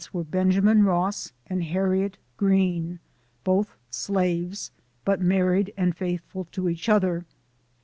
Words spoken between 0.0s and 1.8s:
J3 were Benjamin Ross and